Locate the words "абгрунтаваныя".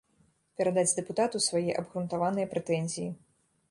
1.79-2.53